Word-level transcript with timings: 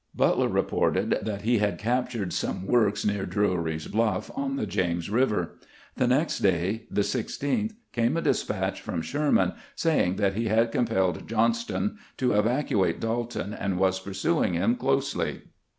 Butler 0.15 0.47
reported 0.47 1.19
that 1.21 1.43
he 1.43 1.59
had 1.59 1.77
captured 1.77 2.33
some 2.33 2.65
works 2.65 3.05
near 3.05 3.27
Drewry's 3.27 3.85
Bluff, 3.87 4.31
on 4.35 4.55
the 4.55 4.65
James 4.65 5.11
River. 5.11 5.59
The 5.95 6.07
next 6.07 6.39
day, 6.39 6.87
the 6.89 7.01
16th, 7.03 7.75
came 7.93 8.17
a 8.17 8.21
despatch 8.23 8.81
from 8.81 9.03
Sherman 9.03 9.53
saying 9.75 10.15
that 10.15 10.33
he 10.33 10.45
had 10.47 10.71
compelled 10.71 11.27
Johnston 11.29 11.99
to 12.17 12.31
evacuate 12.33 12.99
Dalton 12.99 13.53
and 13.53 13.77
was 13.77 13.99
pursuing 13.99 14.55
him 14.55 14.75
closely. 14.75 15.43